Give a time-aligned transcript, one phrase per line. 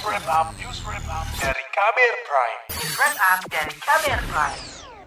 [0.00, 0.80] wrap news
[1.36, 2.60] dari Kamer Prime.
[3.20, 4.60] Up dari Kamer Prime.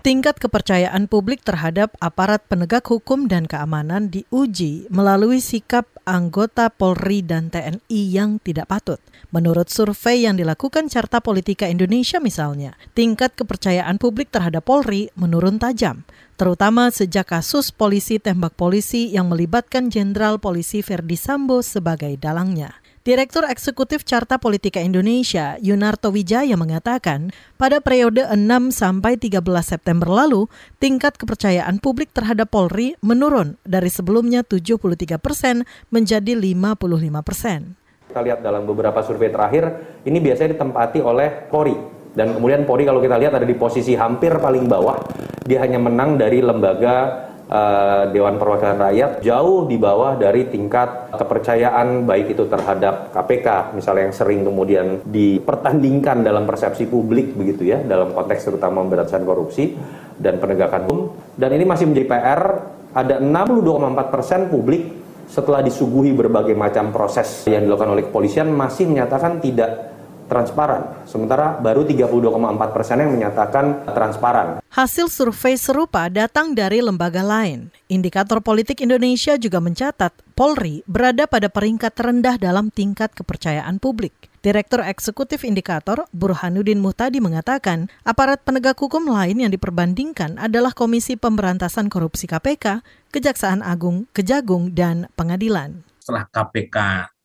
[0.00, 7.52] Tingkat kepercayaan publik terhadap aparat penegak hukum dan keamanan diuji melalui sikap anggota Polri dan
[7.52, 8.98] TNI yang tidak patut.
[9.30, 16.02] Menurut survei yang dilakukan Carta Politika Indonesia misalnya, tingkat kepercayaan publik terhadap Polri menurun tajam,
[16.40, 22.79] terutama sejak kasus polisi tembak polisi yang melibatkan Jenderal Polisi Verdi Sambo sebagai dalangnya.
[23.00, 28.36] Direktur Eksekutif Carta Politika Indonesia, Yunarto Wijaya mengatakan, pada periode 6
[28.76, 36.36] sampai 13 September lalu, tingkat kepercayaan publik terhadap Polri menurun dari sebelumnya 73 persen menjadi
[36.36, 37.72] 55 persen.
[38.04, 41.72] Kita lihat dalam beberapa survei terakhir, ini biasanya ditempati oleh Polri.
[42.12, 45.00] Dan kemudian Polri kalau kita lihat ada di posisi hampir paling bawah,
[45.48, 52.06] dia hanya menang dari lembaga uh, Dewan Perwakilan Rakyat jauh di bawah dari tingkat kepercayaan
[52.06, 58.14] baik itu terhadap KPK misalnya yang sering kemudian dipertandingkan dalam persepsi publik begitu ya dalam
[58.14, 59.74] konteks terutama pemberantasan korupsi
[60.16, 61.00] dan penegakan hukum.
[61.34, 62.42] Dan ini masih menjadi PR
[62.90, 64.82] ada 62,4 persen publik
[65.30, 69.99] setelah disuguhi berbagai macam proses yang dilakukan oleh kepolisian masih menyatakan tidak
[70.30, 71.02] transparan.
[71.10, 74.62] Sementara baru 32,4 persen yang menyatakan transparan.
[74.70, 77.74] Hasil survei serupa datang dari lembaga lain.
[77.90, 84.14] Indikator politik Indonesia juga mencatat Polri berada pada peringkat terendah dalam tingkat kepercayaan publik.
[84.40, 91.92] Direktur Eksekutif Indikator Burhanuddin Muhtadi mengatakan, aparat penegak hukum lain yang diperbandingkan adalah Komisi Pemberantasan
[91.92, 92.80] Korupsi KPK,
[93.12, 96.76] Kejaksaan Agung, Kejagung, dan Pengadilan setelah KPK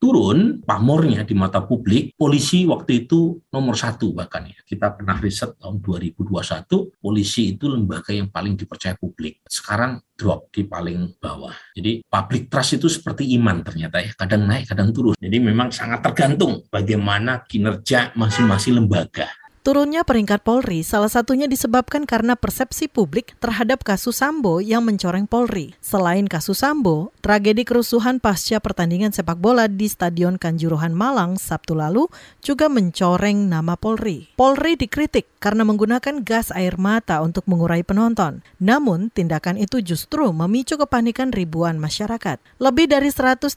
[0.06, 4.62] turun pamornya di mata publik, polisi waktu itu nomor satu bahkan ya.
[4.62, 9.42] Kita pernah riset tahun 2021, polisi itu lembaga yang paling dipercaya publik.
[9.50, 11.58] Sekarang drop di paling bawah.
[11.74, 15.18] Jadi public trust itu seperti iman ternyata ya, kadang naik, kadang turun.
[15.18, 19.26] Jadi memang sangat tergantung bagaimana kinerja masing-masing lembaga.
[19.66, 25.74] Turunnya peringkat Polri salah satunya disebabkan karena persepsi publik terhadap kasus Sambo yang mencoreng Polri.
[25.82, 32.06] Selain kasus Sambo, tragedi kerusuhan pasca pertandingan sepak bola di Stadion Kanjuruhan Malang Sabtu lalu
[32.46, 34.30] juga mencoreng nama Polri.
[34.38, 38.46] Polri dikritik karena menggunakan gas air mata untuk mengurai penonton.
[38.62, 42.38] Namun, tindakan itu justru memicu kepanikan ribuan masyarakat.
[42.62, 43.50] Lebih dari 130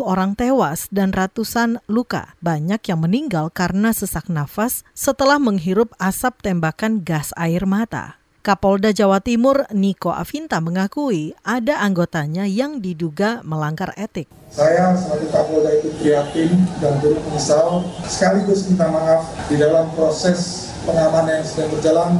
[0.00, 2.32] orang tewas dan ratusan luka.
[2.40, 8.22] Banyak yang meninggal karena sesak nafas setelah menghirup asap tembakan gas air mata.
[8.42, 14.26] Kapolda Jawa Timur Niko Avinta mengakui ada anggotanya yang diduga melanggar etik.
[14.50, 16.50] Saya sebagai Kapolda itu prihatin
[16.82, 22.10] dan turut menyesal sekaligus minta maaf di dalam proses pengamanan yang sedang berjalan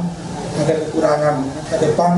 [0.53, 1.37] ada kekurangan.
[1.67, 2.11] Ke depan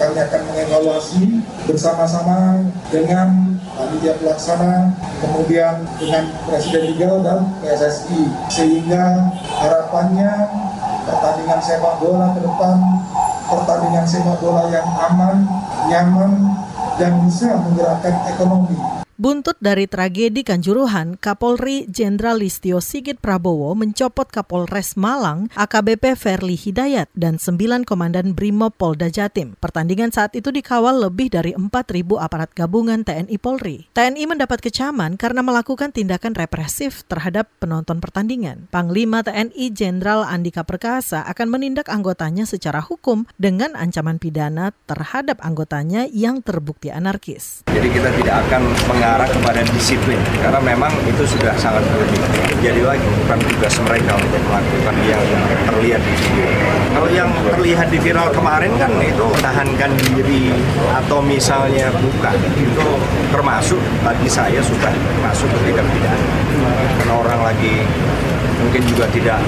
[0.00, 1.24] kami akan mengevaluasi
[1.68, 3.51] bersama-sama dengan
[3.82, 10.30] panitia pelaksana, kemudian dengan Presiden Liga dan PSSI, sehingga harapannya
[11.02, 12.76] pertandingan sepak bola ke depan
[13.50, 15.44] pertandingan sepak bola yang aman,
[15.90, 16.32] nyaman,
[16.96, 24.98] dan bisa menggerakkan ekonomi Buntut dari tragedi Kanjuruhan, Kapolri Jenderal Listio Sigit Prabowo mencopot Kapolres
[24.98, 29.54] Malang AKBP Verli Hidayat dan sembilan komandan Brimob Polda Jatim.
[29.62, 31.70] Pertandingan saat itu dikawal lebih dari 4.000
[32.18, 33.86] aparat gabungan TNI Polri.
[33.94, 38.66] TNI mendapat kecaman karena melakukan tindakan represif terhadap penonton pertandingan.
[38.74, 46.10] Panglima TNI Jenderal Andika Perkasa akan menindak anggotanya secara hukum dengan ancaman pidana terhadap anggotanya
[46.10, 47.62] yang terbukti anarkis.
[47.70, 52.32] Jadi kita tidak akan mengalami mengarah kepada disiplin karena memang itu sudah sangat berlebihan.
[52.64, 55.20] Jadi lagi bukan tugas mereka untuk melakukan yang
[55.68, 56.48] terlihat di video.
[56.96, 60.48] Kalau yang terlihat di viral kemarin kan itu tahankan diri
[60.96, 62.88] atau misalnya bukan itu
[63.28, 66.28] termasuk bagi saya sudah masuk ke tindak pidana.
[66.96, 67.84] Karena orang lagi
[68.62, 69.38] mungkin juga tidak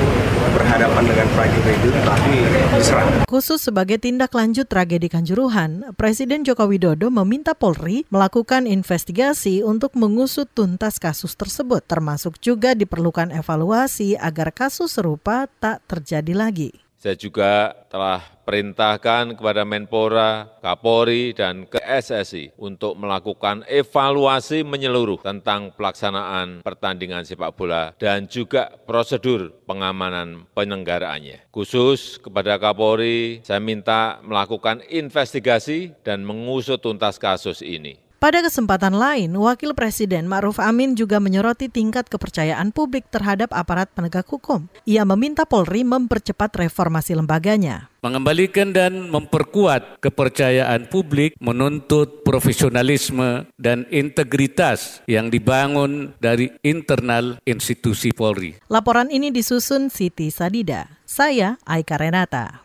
[0.55, 2.35] berhadapan dengan prajurit tapi
[2.77, 3.09] diserang.
[3.31, 10.51] Khusus sebagai tindak lanjut tragedi Kanjuruhan, Presiden Joko Widodo meminta Polri melakukan investigasi untuk mengusut
[10.53, 16.84] tuntas kasus tersebut, termasuk juga diperlukan evaluasi agar kasus serupa tak terjadi lagi.
[17.05, 25.69] Saya juga telah perintahkan kepada Menpora, Kapolri, dan ke SSI untuk melakukan evaluasi menyeluruh tentang
[25.77, 31.53] pelaksanaan pertandingan sepak bola dan juga prosedur pengamanan penyelenggaraannya.
[31.53, 38.04] Khusus kepada Kapolri, saya minta melakukan investigasi dan mengusut tuntas kasus ini.
[38.25, 44.25] Pada kesempatan lain, Wakil Presiden Ma'ruf Amin juga menyoroti tingkat kepercayaan publik terhadap aparat penegak
[44.25, 44.65] hukum.
[44.89, 47.93] Ia meminta Polri mempercepat reformasi lembaganya.
[48.01, 58.57] Mengembalikan dan memperkuat kepercayaan publik menuntut profesionalisme dan integritas yang dibangun dari internal institusi Polri.
[58.73, 60.89] Laporan ini disusun Siti Sadida.
[61.05, 62.65] Saya Aika Renata.